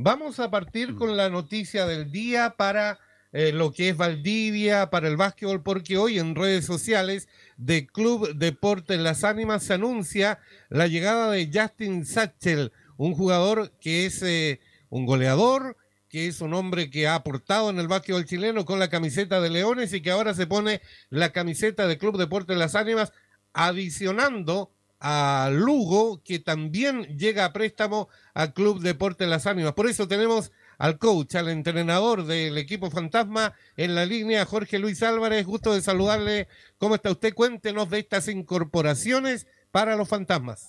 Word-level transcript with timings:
Vamos 0.00 0.38
a 0.38 0.48
partir 0.48 0.94
con 0.94 1.16
la 1.16 1.28
noticia 1.28 1.84
del 1.84 2.12
día 2.12 2.54
para 2.56 3.00
eh, 3.32 3.50
lo 3.50 3.72
que 3.72 3.88
es 3.88 3.96
Valdivia, 3.96 4.90
para 4.90 5.08
el 5.08 5.16
básquetbol, 5.16 5.64
porque 5.64 5.98
hoy 5.98 6.20
en 6.20 6.36
redes 6.36 6.64
sociales 6.64 7.26
de 7.56 7.84
Club 7.88 8.32
Deportes 8.36 9.00
Las 9.00 9.24
Ánimas 9.24 9.64
se 9.64 9.74
anuncia 9.74 10.38
la 10.68 10.86
llegada 10.86 11.32
de 11.32 11.50
Justin 11.52 12.06
Satchel, 12.06 12.70
un 12.96 13.14
jugador 13.14 13.72
que 13.80 14.06
es 14.06 14.22
eh, 14.22 14.60
un 14.88 15.04
goleador, 15.04 15.76
que 16.08 16.28
es 16.28 16.42
un 16.42 16.54
hombre 16.54 16.90
que 16.90 17.08
ha 17.08 17.16
aportado 17.16 17.68
en 17.68 17.80
el 17.80 17.88
básquetbol 17.88 18.24
chileno 18.24 18.64
con 18.64 18.78
la 18.78 18.90
camiseta 18.90 19.40
de 19.40 19.50
Leones 19.50 19.92
y 19.92 20.00
que 20.00 20.12
ahora 20.12 20.32
se 20.32 20.46
pone 20.46 20.80
la 21.10 21.32
camiseta 21.32 21.88
de 21.88 21.98
Club 21.98 22.18
Deportes 22.18 22.56
Las 22.56 22.76
Ánimas, 22.76 23.12
adicionando 23.52 24.70
a 25.00 25.48
Lugo, 25.52 26.20
que 26.24 26.38
también 26.38 27.04
llega 27.16 27.44
a 27.44 27.52
préstamo 27.52 28.08
al 28.34 28.52
Club 28.52 28.80
Deportes 28.80 29.28
Las 29.28 29.46
Ánimas. 29.46 29.72
Por 29.72 29.86
eso 29.86 30.08
tenemos 30.08 30.52
al 30.78 30.98
coach, 30.98 31.34
al 31.34 31.48
entrenador 31.48 32.24
del 32.24 32.56
equipo 32.58 32.90
Fantasma 32.90 33.52
en 33.76 33.94
la 33.94 34.06
línea, 34.06 34.44
Jorge 34.44 34.78
Luis 34.78 35.02
Álvarez. 35.02 35.46
Gusto 35.46 35.72
de 35.72 35.80
saludarle. 35.80 36.48
¿Cómo 36.78 36.94
está 36.94 37.10
usted? 37.10 37.34
Cuéntenos 37.34 37.90
de 37.90 37.98
estas 37.98 38.28
incorporaciones 38.28 39.46
para 39.70 39.96
los 39.96 40.08
Fantasmas. 40.08 40.68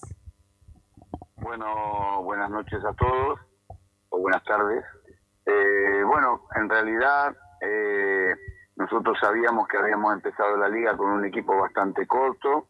Bueno, 1.38 2.22
buenas 2.24 2.50
noches 2.50 2.84
a 2.84 2.94
todos, 2.94 3.40
o 4.10 4.20
buenas 4.20 4.44
tardes. 4.44 4.84
Eh, 5.46 6.04
bueno, 6.06 6.42
en 6.56 6.70
realidad 6.70 7.36
eh, 7.62 8.36
nosotros 8.76 9.18
sabíamos 9.20 9.68
que 9.68 9.78
habíamos 9.78 10.14
empezado 10.14 10.58
la 10.58 10.70
liga 10.70 10.98
con 10.98 11.12
un 11.12 11.26
equipo 11.26 11.58
bastante 11.58 12.06
corto. 12.06 12.68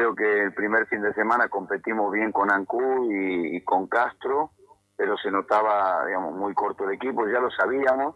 Creo 0.00 0.14
que 0.14 0.44
el 0.44 0.54
primer 0.54 0.86
fin 0.86 1.02
de 1.02 1.12
semana 1.12 1.50
competimos 1.50 2.10
bien 2.10 2.32
con 2.32 2.50
Ancú 2.50 3.12
y, 3.12 3.62
con 3.64 3.86
Castro, 3.86 4.52
pero 4.96 5.14
se 5.18 5.30
notaba, 5.30 6.06
digamos, 6.06 6.34
muy 6.34 6.54
corto 6.54 6.84
el 6.84 6.94
equipo, 6.94 7.28
ya 7.28 7.38
lo 7.38 7.50
sabíamos. 7.50 8.14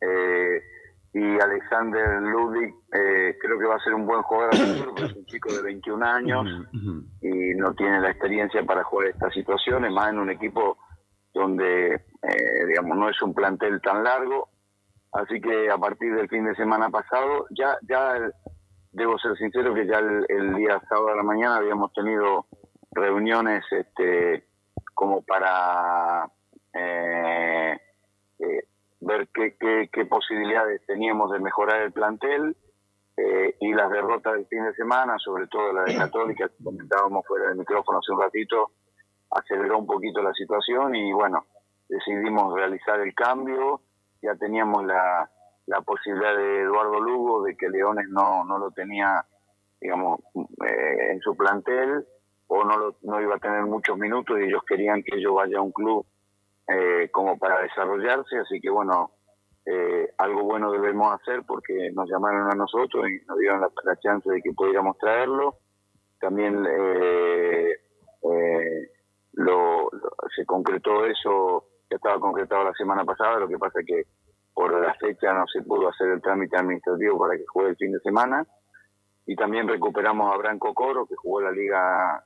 Eh, 0.00 0.60
y 1.12 1.38
Alexander 1.38 2.20
Ludwig 2.20 2.74
creo 2.90 3.56
que 3.60 3.66
va 3.66 3.76
a 3.76 3.84
ser 3.84 3.94
un 3.94 4.04
buen 4.04 4.20
jugador, 4.22 4.52
es 4.52 5.14
un 5.14 5.26
chico 5.26 5.52
de 5.52 5.62
21 5.62 6.04
años 6.04 6.46
y 7.20 7.54
no 7.54 7.72
tiene 7.74 8.00
la 8.00 8.10
experiencia 8.10 8.64
para 8.64 8.82
jugar 8.82 9.10
estas 9.10 9.32
situaciones, 9.32 9.92
más 9.92 10.10
en 10.10 10.18
un 10.18 10.30
equipo 10.30 10.76
donde, 11.32 11.94
eh, 11.94 12.66
digamos, 12.66 12.98
no 12.98 13.08
es 13.08 13.22
un 13.22 13.32
plantel 13.32 13.80
tan 13.80 14.02
largo. 14.02 14.48
Así 15.12 15.40
que 15.40 15.70
a 15.70 15.78
partir 15.78 16.16
del 16.16 16.28
fin 16.28 16.44
de 16.46 16.54
semana 16.56 16.90
pasado, 16.90 17.46
ya, 17.50 17.78
ya 17.88 18.16
debo 18.92 19.18
ser 19.18 19.36
sincero 19.36 19.74
que 19.74 19.86
ya 19.86 19.98
el, 19.98 20.54
día 20.54 20.80
sábado 20.88 21.08
de 21.08 21.16
la 21.16 21.22
mañana 21.22 21.56
habíamos 21.56 21.92
tenido 21.92 22.46
reuniones 22.92 23.64
este, 23.70 24.44
como 24.94 25.22
para 25.22 26.28
eh, 26.72 27.78
eh, 28.38 28.64
ver 29.00 29.28
qué, 29.28 30.06
posibilidades 30.06 30.84
teníamos 30.86 31.32
de 31.32 31.38
mejorar 31.38 31.82
el 31.82 31.92
plantel 31.92 32.56
y 33.60 33.74
las 33.74 33.90
derrotas 33.90 34.32
del 34.32 34.46
fin 34.46 34.64
de 34.64 34.72
semana, 34.72 35.18
sobre 35.18 35.46
todo 35.46 35.74
la 35.74 35.82
de 35.82 35.94
Católica, 35.94 36.48
que 36.48 36.64
comentábamos 36.64 37.26
fuera 37.26 37.48
del 37.48 37.58
micrófono 37.58 37.98
hace 37.98 38.12
un 38.12 38.22
ratito, 38.22 38.70
aceleró 39.30 39.78
un 39.78 39.86
poquito 39.86 40.22
la 40.22 40.32
situación 40.32 40.94
y 40.94 41.12
bueno, 41.12 41.44
decidimos 41.86 42.54
realizar 42.54 42.98
el 43.00 43.14
cambio, 43.14 43.82
ya 44.22 44.34
teníamos 44.36 44.86
la, 44.86 45.30
la 45.66 45.80
posibilidad 45.82 46.36
de 46.36 46.62
Eduardo 46.62 47.00
Lugo 47.00 47.44
de 47.44 47.56
que 47.56 47.68
Leones 47.68 48.08
no, 48.08 48.44
no 48.44 48.58
lo 48.58 48.70
tenía, 48.70 49.24
digamos, 49.80 50.20
eh, 50.66 51.12
en 51.12 51.20
su 51.20 51.36
plantel 51.36 52.04
o 52.48 52.64
no, 52.64 52.76
lo, 52.76 52.96
no 53.02 53.20
iba 53.20 53.36
a 53.36 53.38
tener 53.38 53.62
muchos 53.62 53.96
minutos 53.96 54.38
y 54.38 54.44
ellos 54.44 54.62
querían 54.66 55.02
que 55.02 55.20
yo 55.20 55.34
vaya 55.34 55.58
a 55.58 55.62
un 55.62 55.72
club 55.72 56.04
eh, 56.66 57.08
como 57.10 57.38
para 57.38 57.62
desarrollarse, 57.62 58.38
así 58.38 58.60
que 58.60 58.70
bueno, 58.70 59.12
eh, 59.66 60.12
algo 60.18 60.42
bueno 60.42 60.70
debemos 60.70 61.12
hacer 61.14 61.42
porque 61.46 61.90
nos 61.92 62.08
llamaron 62.08 62.50
a 62.50 62.54
nosotros 62.54 63.08
y 63.08 63.24
nos 63.26 63.38
dieron 63.38 63.60
la, 63.60 63.96
chance 63.96 64.30
de 64.30 64.40
que 64.40 64.52
pudiéramos 64.52 64.96
traerlo. 64.98 65.58
También 66.20 66.64
eh, 66.68 67.76
lo, 69.32 69.90
se 70.34 70.44
concretó 70.44 71.06
eso, 71.06 71.64
ya 71.90 71.96
estaba 71.96 72.20
concretado 72.20 72.64
la 72.64 72.72
semana 72.74 73.04
pasada, 73.04 73.40
lo 73.40 73.48
que 73.48 73.58
pasa 73.58 73.80
que 73.86 74.04
por 74.54 74.78
la 74.80 74.94
fecha 74.94 75.32
no 75.32 75.46
se 75.46 75.62
pudo 75.62 75.88
hacer 75.88 76.08
el 76.08 76.22
trámite 76.22 76.56
administrativo 76.56 77.18
para 77.18 77.36
que 77.36 77.46
juegue 77.46 77.70
el 77.70 77.76
fin 77.76 77.92
de 77.92 78.00
semana. 78.00 78.46
Y 79.26 79.36
también 79.36 79.68
recuperamos 79.68 80.32
a 80.32 80.38
Branco 80.38 80.74
Coro, 80.74 81.06
que 81.06 81.14
jugó 81.14 81.40
la 81.40 81.52
Liga, 81.52 82.24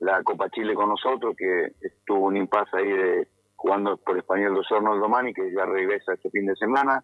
la 0.00 0.22
Copa 0.22 0.48
Chile 0.50 0.74
con 0.74 0.88
nosotros, 0.88 1.34
que 1.36 1.72
estuvo 1.80 2.26
un 2.26 2.36
impasse 2.36 2.76
ahí 2.76 2.92
de 2.92 3.28
jugando 3.56 3.96
por 3.96 4.18
Español 4.18 4.54
dos 4.54 4.70
Hornos 4.70 5.00
Domani, 5.00 5.32
que 5.32 5.50
ya 5.52 5.64
regresa 5.64 6.12
este 6.12 6.30
fin 6.30 6.46
de 6.46 6.54
semana. 6.56 7.02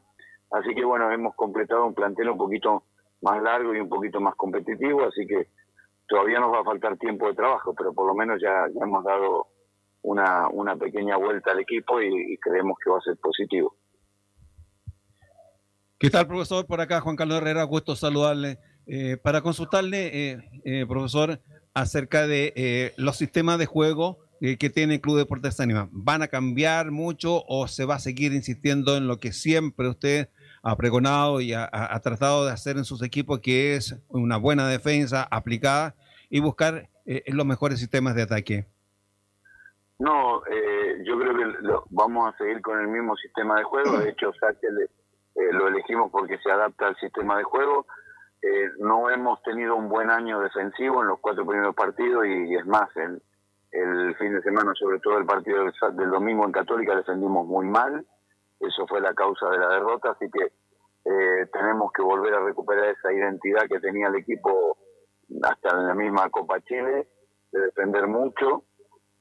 Así 0.50 0.74
que 0.74 0.84
bueno, 0.84 1.10
hemos 1.10 1.34
completado 1.34 1.86
un 1.86 1.94
plantel 1.94 2.30
un 2.30 2.38
poquito 2.38 2.84
más 3.22 3.42
largo 3.42 3.74
y 3.74 3.80
un 3.80 3.88
poquito 3.88 4.20
más 4.20 4.34
competitivo, 4.34 5.04
así 5.04 5.26
que 5.26 5.48
todavía 6.08 6.40
nos 6.40 6.52
va 6.52 6.60
a 6.60 6.64
faltar 6.64 6.96
tiempo 6.96 7.28
de 7.28 7.34
trabajo, 7.34 7.74
pero 7.74 7.92
por 7.92 8.06
lo 8.06 8.14
menos 8.14 8.40
ya, 8.42 8.66
hemos 8.82 9.04
dado 9.04 9.46
una, 10.02 10.48
una 10.48 10.76
pequeña 10.76 11.16
vuelta 11.16 11.52
al 11.52 11.60
equipo 11.60 12.00
y, 12.00 12.36
creemos 12.38 12.76
que 12.82 12.90
va 12.90 12.98
a 12.98 13.02
ser 13.02 13.16
positivo. 13.16 13.74
¿Qué 16.00 16.08
tal, 16.08 16.26
profesor? 16.26 16.64
Por 16.64 16.80
acá, 16.80 17.02
Juan 17.02 17.14
Carlos 17.14 17.36
Herrera, 17.36 17.62
gusto 17.64 17.94
saludarle. 17.94 18.58
Eh, 18.86 19.18
para 19.22 19.42
consultarle, 19.42 20.30
eh, 20.30 20.50
eh, 20.64 20.86
profesor, 20.88 21.38
acerca 21.74 22.26
de 22.26 22.94
los 22.96 23.18
sistemas 23.18 23.58
de 23.58 23.66
juego 23.66 24.18
que 24.40 24.70
tiene 24.70 24.94
el 24.94 25.00
Club 25.02 25.18
Deportes 25.18 25.60
Ánima. 25.60 25.90
¿Van 25.92 26.22
a 26.22 26.28
cambiar 26.28 26.90
mucho 26.90 27.44
o 27.46 27.68
se 27.68 27.84
va 27.84 27.96
a 27.96 27.98
seguir 27.98 28.32
insistiendo 28.32 28.96
en 28.96 29.08
lo 29.08 29.18
que 29.18 29.32
siempre 29.32 29.88
usted 29.88 30.30
ha 30.62 30.74
pregonado 30.74 31.42
y 31.42 31.52
ha, 31.52 32.00
tratado 32.02 32.46
de 32.46 32.52
hacer 32.52 32.78
en 32.78 32.86
sus 32.86 33.02
equipos, 33.02 33.40
que 33.40 33.76
es 33.76 33.94
una 34.08 34.38
buena 34.38 34.66
defensa 34.68 35.28
aplicada 35.30 35.94
y 36.30 36.40
buscar 36.40 36.88
eh, 37.04 37.24
los 37.26 37.44
mejores 37.44 37.78
sistemas 37.78 38.14
de 38.14 38.22
ataque? 38.22 38.66
No, 39.98 40.42
eh, 40.46 41.02
yo 41.04 41.18
creo 41.18 41.36
que 41.36 41.44
vamos 41.90 42.32
a 42.32 42.38
seguir 42.38 42.62
con 42.62 42.80
el 42.80 42.88
mismo 42.88 43.14
sistema 43.16 43.58
de 43.58 43.64
juego. 43.64 43.98
De 43.98 44.08
hecho, 44.08 44.32
eh, 45.40 45.52
lo 45.52 45.68
elegimos 45.68 46.10
porque 46.10 46.38
se 46.38 46.50
adapta 46.50 46.88
al 46.88 46.96
sistema 46.96 47.36
de 47.36 47.44
juego. 47.44 47.86
no 48.78 49.10
hemos 49.10 49.42
tenido 49.42 49.76
un 49.76 49.88
buen 49.88 50.10
año 50.10 50.40
defensivo 50.40 51.02
en 51.02 51.08
los 51.08 51.20
cuatro 51.20 51.46
primeros 51.46 51.74
partidos 51.74 52.26
y, 52.26 52.54
es 52.54 52.66
más, 52.66 52.88
el, 52.96 53.22
el, 53.72 54.16
fin 54.16 54.34
de 54.34 54.42
semana, 54.42 54.72
sobre 54.74 54.98
todo 55.00 55.18
el 55.18 55.26
partido 55.26 55.64
del, 55.64 55.72
del 55.96 56.10
domingo 56.10 56.44
en 56.44 56.52
Católica, 56.52 56.96
defendimos 56.96 57.46
muy 57.46 57.66
mal 57.66 58.04
eso 58.60 58.86
fue 58.86 59.00
la 59.00 59.14
causa 59.14 59.48
de 59.48 59.58
la 59.58 59.68
derrota, 59.70 60.10
así 60.10 60.30
que 60.30 60.52
eh, 61.04 61.46
tenemos 61.50 61.90
que 61.92 62.02
volver 62.02 62.34
a 62.34 62.40
recuperar 62.40 62.90
esa 62.90 63.10
identidad 63.10 63.62
que 63.68 63.80
tenía 63.80 64.08
el 64.08 64.16
equipo 64.16 64.76
hasta 65.42 65.70
en 65.70 65.86
la 65.86 65.94
misma 65.94 66.28
Copa 66.28 66.60
Chile, 66.60 67.08
de 67.50 67.60
defender 67.60 68.06
mucho. 68.06 68.64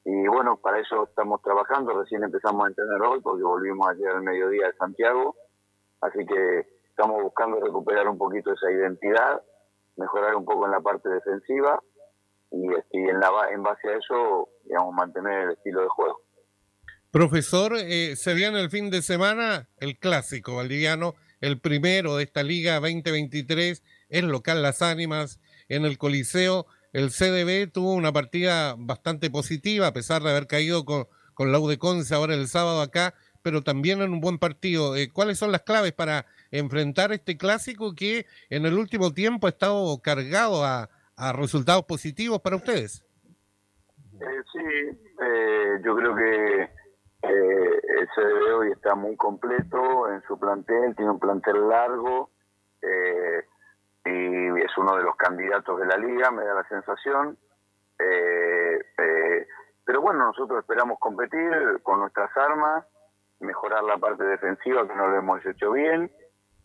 Y 0.04 0.28
bueno, 0.28 0.58
para 0.58 0.80
eso 0.80 1.06
estamos 1.06 1.42
trabajando. 1.42 1.98
Recién 1.98 2.24
empezamos 2.24 2.66
a 2.66 2.68
entrenar 2.68 3.02
hoy 3.02 3.22
porque 3.22 3.44
volvimos 3.44 3.88
ayer 3.90 4.10
al 4.10 4.24
mediodía 4.24 4.68
de 4.68 4.74
Santiago. 4.74 5.36
Así 6.02 6.26
que 6.26 6.68
estamos 6.90 7.22
buscando 7.24 7.60
recuperar 7.60 8.08
un 8.08 8.18
poquito 8.18 8.54
esa 8.54 8.72
identidad, 8.72 9.42
mejorar 9.96 10.36
un 10.36 10.46
poco 10.46 10.66
en 10.66 10.72
la 10.72 10.82
parte 10.82 11.10
defensiva 11.10 11.82
y, 12.52 12.74
este, 12.74 13.10
en, 13.10 13.20
la, 13.20 13.32
en 13.52 13.64
base 13.64 13.88
a 13.90 13.98
eso, 13.98 14.50
digamos, 14.66 14.94
mantener 14.94 15.44
el 15.44 15.52
estilo 15.52 15.82
de 15.82 15.88
juego. 15.90 16.22
Profesor, 17.12 17.74
eh, 17.76 18.16
se 18.16 18.34
viene 18.34 18.62
el 18.62 18.70
fin 18.70 18.92
de 18.92 19.02
semana 19.02 19.68
el 19.80 19.98
clásico 19.98 20.58
valdiviano, 20.58 21.16
el 21.42 21.60
primero 21.60 22.18
de 22.18 22.24
esta 22.24 22.44
Liga 22.44 22.76
2023, 22.76 23.84
el 24.10 24.28
local 24.28 24.62
Las 24.62 24.82
Ánimas, 24.82 25.40
en 25.70 25.86
el 25.86 25.98
Coliseo. 25.98 26.66
El 26.94 27.10
CDB 27.10 27.72
tuvo 27.72 27.94
una 27.94 28.12
partida 28.12 28.76
bastante 28.78 29.30
positiva, 29.30 29.88
a 29.88 29.94
pesar 29.94 30.22
de 30.22 30.32
haber 30.32 30.48
caído 30.48 30.86
con, 30.86 31.08
con 31.34 31.52
la 31.52 31.60
Conce 31.78 32.14
ahora 32.14 32.34
el 32.34 32.48
sábado 32.48 32.82
acá, 32.82 33.14
pero 33.42 33.62
también 33.62 34.02
en 34.02 34.12
un 34.12 34.22
buen 34.22 34.38
partido. 34.38 34.96
Eh, 34.96 35.10
¿Cuáles 35.12 35.38
son 35.38 35.52
las 35.52 35.62
claves 35.62 35.94
para 35.94 36.26
enfrentar 36.52 37.12
este 37.12 37.38
clásico 37.38 37.94
que 37.96 38.26
en 38.50 38.66
el 38.66 38.78
último 38.78 39.14
tiempo 39.14 39.48
ha 39.48 39.52
estado 39.52 40.00
cargado 40.02 40.64
a, 40.64 40.90
resultados 41.36 41.84
positivos 41.84 42.40
para 42.40 42.56
ustedes? 42.56 43.04
Eh, 44.22 44.44
sí, 44.54 44.60
eh, 45.22 45.82
yo 45.84 45.94
creo 45.94 46.16
que 46.16 46.70
el 47.24 48.08
CDB 48.16 48.58
hoy 48.58 48.72
está 48.72 48.96
muy 48.96 49.18
completo 49.18 50.10
en 50.10 50.22
su 50.24 50.40
plantel, 50.40 50.96
tiene 50.96 51.12
un 51.12 51.20
plantel 51.20 51.68
largo 51.68 52.32
y 54.06 54.62
es 54.62 54.78
uno 54.78 54.96
de 54.96 55.04
los 55.04 55.18
candidatos 55.18 55.78
de 55.82 55.88
la 55.88 55.98
liga, 55.98 56.32
me 56.32 56.46
da 56.46 56.54
la 56.54 56.68
sensación. 56.70 57.38
Pero 59.90 60.02
bueno, 60.02 60.24
nosotros 60.24 60.60
esperamos 60.60 61.00
competir 61.00 61.82
con 61.84 62.00
nuestras 62.00 62.30
armas, 62.38 62.86
mejorar 63.40 63.84
la 63.84 63.98
parte 63.98 64.24
defensiva 64.24 64.88
que 64.88 64.96
no 64.96 65.08
lo 65.08 65.18
hemos 65.18 65.46
hecho 65.46 65.72
bien 65.72 66.12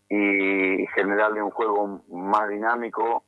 y 0.08 0.86
generarle 0.94 1.42
un 1.42 1.50
juego 1.50 2.04
más 2.08 2.48
dinámico 2.48 3.24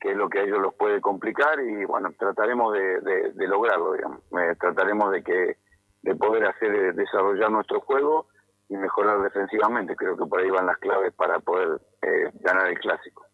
que 0.00 0.10
es 0.10 0.16
lo 0.16 0.28
que 0.28 0.40
a 0.40 0.42
ellos 0.42 0.58
los 0.60 0.74
puede 0.74 1.00
complicar 1.00 1.58
y 1.60 1.84
bueno, 1.84 2.12
trataremos 2.18 2.72
de, 2.74 3.46
lograrlo, 3.46 3.94
digamos. 3.94 4.20
trataremos 4.60 5.12
de 5.12 5.22
que 5.22 5.56
de 6.02 6.14
poder 6.14 6.44
hacer 6.44 6.94
desarrollar 6.94 7.50
nuestro 7.50 7.80
juego 7.80 8.28
y 8.68 8.76
mejorar 8.76 9.22
defensivamente. 9.22 9.96
Creo 9.96 10.16
que 10.16 10.26
por 10.26 10.40
ahí 10.40 10.50
van 10.50 10.66
las 10.66 10.78
claves 10.78 11.12
para 11.14 11.40
poder 11.40 11.80
ganar 12.40 12.68
el 12.68 12.78
clásico. 12.78 13.26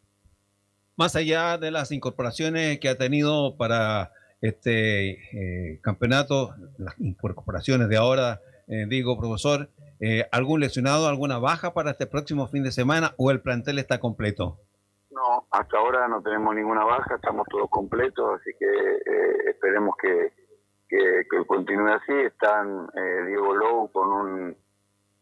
Más 0.97 1.17
allá 1.17 1.59
de 1.59 1.71
las 1.71 1.91
incorporaciones 1.91 2.79
que 2.79 2.89
ha 2.89 2.97
tenido 2.97 3.57
para 3.57 4.13
este 4.41 5.81
campeonato, 5.83 6.55
las 6.79 6.99
incorporaciones 7.01 7.89
de 7.89 7.97
ahora, 7.97 8.41
digo, 8.67 9.19
profesor, 9.19 9.69
eh, 10.05 10.29
¿Algún 10.33 10.59
lesionado, 10.59 11.07
alguna 11.07 11.39
baja 11.39 11.75
para 11.75 11.93
este 11.93 12.09
próximo 12.09 12.49
fin 12.49 12.65
de 12.65 12.73
semana 12.73 13.15
o 13.19 13.31
el 13.31 13.41
plantel 13.41 13.79
está 13.79 14.01
completo? 14.01 14.59
No, 15.13 15.47
hasta 15.53 15.79
ahora 15.79 16.09
no 16.09 16.21
tenemos 16.23 16.57
ninguna 16.57 16.83
baja, 16.83 17.15
estamos 17.15 17.47
todos 17.49 17.71
completos, 17.71 18.41
así 18.41 18.51
que 18.59 18.67
eh, 18.67 19.51
esperemos 19.51 19.95
que, 20.03 20.33
que, 20.89 21.47
continúe 21.47 21.87
así. 21.87 22.15
Están 22.15 22.89
eh, 22.97 23.27
Diego 23.29 23.55
Lowe 23.55 23.93
con 23.93 24.13
un, 24.13 24.57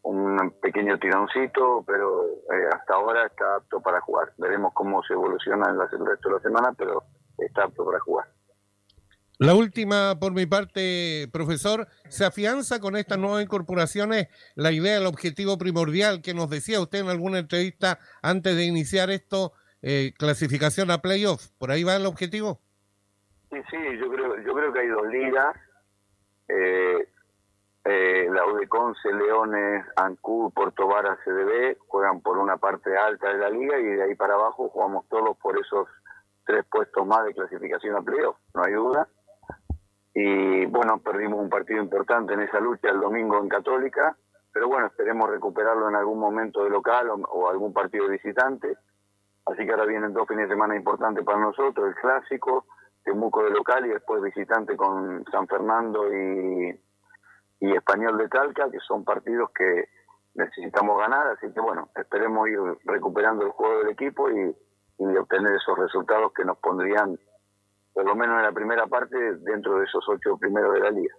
un 0.00 0.50
pequeño 0.62 0.98
tironcito, 0.98 1.84
pero 1.86 2.24
hasta 2.72 2.94
ahora 2.94 3.26
está 3.26 3.56
apto 3.56 3.82
para 3.82 4.00
jugar. 4.00 4.32
Veremos 4.38 4.72
cómo 4.72 5.02
se 5.02 5.12
evoluciona 5.12 5.68
en 5.68 5.74
el 5.74 6.06
resto 6.06 6.30
de 6.30 6.34
la 6.36 6.40
semana, 6.40 6.72
pero 6.72 7.02
está 7.36 7.64
apto 7.64 7.84
para 7.84 8.00
jugar. 8.00 8.28
La 9.40 9.54
última, 9.54 10.16
por 10.20 10.34
mi 10.34 10.44
parte, 10.44 11.26
profesor, 11.32 11.86
¿se 12.10 12.26
afianza 12.26 12.78
con 12.78 12.94
estas 12.94 13.16
nuevas 13.16 13.42
incorporaciones 13.42 14.28
la 14.54 14.70
idea, 14.70 14.98
el 14.98 15.06
objetivo 15.06 15.56
primordial 15.56 16.20
que 16.20 16.34
nos 16.34 16.50
decía 16.50 16.78
usted 16.78 16.98
en 16.98 17.08
alguna 17.08 17.38
entrevista 17.38 17.98
antes 18.20 18.54
de 18.54 18.64
iniciar 18.64 19.08
esto, 19.08 19.54
eh, 19.80 20.12
clasificación 20.18 20.90
a 20.90 20.98
playoff? 20.98 21.48
¿Por 21.58 21.70
ahí 21.70 21.84
va 21.84 21.96
el 21.96 22.04
objetivo? 22.04 22.60
Sí, 23.48 23.56
sí, 23.70 23.78
yo 23.98 24.10
creo, 24.10 24.36
yo 24.42 24.52
creo 24.52 24.72
que 24.74 24.80
hay 24.80 24.88
dos 24.88 25.06
ligas. 25.06 25.56
Eh, 26.46 27.08
eh, 27.86 28.28
la 28.30 28.44
Udeconce, 28.44 29.10
Leones, 29.10 29.86
Ancud, 29.96 30.52
Porto 30.52 30.86
Vara, 30.86 31.16
CDB 31.24 31.78
juegan 31.86 32.20
por 32.20 32.36
una 32.36 32.58
parte 32.58 32.94
alta 32.94 33.32
de 33.32 33.38
la 33.38 33.48
liga 33.48 33.80
y 33.80 33.84
de 33.84 34.02
ahí 34.02 34.14
para 34.16 34.34
abajo 34.34 34.68
jugamos 34.68 35.08
todos 35.08 35.34
por 35.38 35.58
esos 35.58 35.88
tres 36.44 36.66
puestos 36.70 37.06
más 37.06 37.24
de 37.24 37.32
clasificación 37.32 37.96
a 37.96 38.02
playoff, 38.02 38.36
no 38.52 38.64
hay 38.64 38.74
duda 38.74 39.08
y 40.14 40.66
bueno, 40.66 40.98
perdimos 40.98 41.40
un 41.40 41.48
partido 41.48 41.80
importante 41.82 42.34
en 42.34 42.40
esa 42.40 42.58
lucha 42.60 42.90
el 42.90 43.00
domingo 43.00 43.38
en 43.38 43.48
Católica, 43.48 44.16
pero 44.52 44.68
bueno, 44.68 44.86
esperemos 44.86 45.30
recuperarlo 45.30 45.88
en 45.88 45.94
algún 45.94 46.18
momento 46.18 46.64
de 46.64 46.70
local 46.70 47.10
o, 47.10 47.48
algún 47.48 47.72
partido 47.72 48.08
visitante. 48.08 48.76
Así 49.46 49.64
que 49.64 49.70
ahora 49.70 49.86
vienen 49.86 50.12
dos 50.12 50.26
fines 50.26 50.48
de 50.48 50.54
semana 50.54 50.76
importantes 50.76 51.24
para 51.24 51.38
nosotros, 51.38 51.88
el 51.88 51.94
clásico, 51.94 52.66
Temuco 53.04 53.44
de 53.44 53.50
local 53.50 53.86
y 53.86 53.90
después 53.90 54.20
visitante 54.20 54.76
con 54.76 55.24
San 55.32 55.46
Fernando 55.46 56.12
y, 56.12 56.78
y 57.60 57.72
Español 57.74 58.18
de 58.18 58.28
Talca, 58.28 58.70
que 58.70 58.78
son 58.80 59.04
partidos 59.04 59.50
que 59.52 59.88
necesitamos 60.34 60.98
ganar, 60.98 61.28
así 61.28 61.50
que 61.52 61.60
bueno, 61.60 61.88
esperemos 61.94 62.48
ir 62.48 62.58
recuperando 62.84 63.46
el 63.46 63.52
juego 63.52 63.78
del 63.78 63.88
equipo 63.88 64.30
y, 64.30 64.54
y 64.98 65.16
obtener 65.16 65.54
esos 65.54 65.78
resultados 65.78 66.32
que 66.34 66.44
nos 66.44 66.58
pondrían 66.58 67.18
por 67.92 68.04
lo 68.04 68.14
menos 68.14 68.38
en 68.38 68.44
la 68.44 68.52
primera 68.52 68.86
parte, 68.86 69.16
dentro 69.40 69.78
de 69.78 69.84
esos 69.84 70.04
ocho 70.08 70.36
primeros 70.38 70.74
de 70.74 70.80
la 70.80 70.90
liga. 70.90 71.14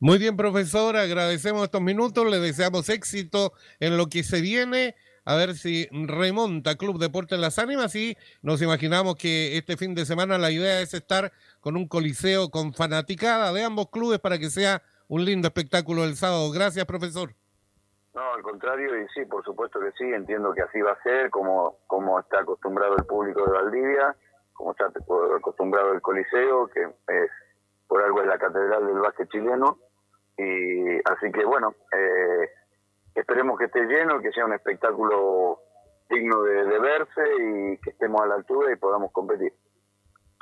Muy 0.00 0.18
bien, 0.18 0.36
profesor, 0.36 0.96
agradecemos 0.96 1.64
estos 1.64 1.82
minutos, 1.82 2.30
le 2.30 2.38
deseamos 2.38 2.88
éxito 2.88 3.52
en 3.80 3.96
lo 3.96 4.06
que 4.06 4.22
se 4.22 4.40
viene, 4.40 4.94
a 5.24 5.34
ver 5.34 5.54
si 5.54 5.88
remonta 5.90 6.76
Club 6.76 6.98
Deportes 6.98 7.38
Las 7.38 7.58
Ánimas 7.58 7.94
y 7.94 8.16
nos 8.42 8.62
imaginamos 8.62 9.16
que 9.16 9.58
este 9.58 9.76
fin 9.76 9.94
de 9.94 10.06
semana 10.06 10.38
la 10.38 10.50
idea 10.50 10.80
es 10.80 10.94
estar 10.94 11.32
con 11.60 11.76
un 11.76 11.88
coliseo 11.88 12.50
con 12.50 12.72
fanaticada 12.72 13.52
de 13.52 13.64
ambos 13.64 13.90
clubes 13.90 14.18
para 14.18 14.38
que 14.38 14.50
sea 14.50 14.82
un 15.08 15.24
lindo 15.24 15.48
espectáculo 15.48 16.04
el 16.04 16.16
sábado. 16.16 16.50
Gracias, 16.52 16.84
profesor. 16.86 17.34
No, 18.14 18.32
al 18.32 18.42
contrario, 18.42 18.98
y 18.98 19.06
sí, 19.14 19.26
por 19.26 19.44
supuesto 19.44 19.78
que 19.78 19.92
sí, 19.98 20.04
entiendo 20.04 20.54
que 20.54 20.62
así 20.62 20.80
va 20.80 20.92
a 20.92 21.02
ser, 21.02 21.28
como, 21.28 21.80
como 21.86 22.18
está 22.18 22.40
acostumbrado 22.40 22.96
el 22.96 23.04
público 23.04 23.44
de 23.44 23.52
Valdivia 23.52 24.16
como 24.56 24.72
está 24.72 24.86
acostumbrado 25.36 25.92
el 25.92 26.00
Coliseo, 26.00 26.68
que 26.68 26.82
es 26.82 27.30
por 27.86 28.02
algo 28.02 28.20
es 28.20 28.26
la 28.26 28.38
catedral 28.38 28.86
del 28.86 28.98
básquet 28.98 29.28
chileno. 29.30 29.78
Y 30.38 30.96
así 31.04 31.30
que 31.32 31.44
bueno, 31.44 31.74
eh, 31.92 32.50
esperemos 33.14 33.58
que 33.58 33.66
esté 33.66 33.80
lleno, 33.86 34.20
que 34.20 34.32
sea 34.32 34.44
un 34.44 34.54
espectáculo 34.54 35.60
digno 36.10 36.42
de, 36.42 36.64
de, 36.64 36.78
verse 36.78 37.22
y 37.38 37.78
que 37.78 37.90
estemos 37.90 38.20
a 38.22 38.26
la 38.26 38.34
altura 38.36 38.72
y 38.72 38.76
podamos 38.76 39.12
competir. 39.12 39.52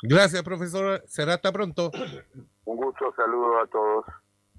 Gracias, 0.03 0.43
profesor. 0.43 1.03
Será 1.07 1.35
hasta 1.35 1.53
pronto. 1.53 1.91
Un 2.65 2.77
gusto, 2.77 3.13
saludo 3.17 3.61
a 3.61 3.67
todos. 3.67 4.05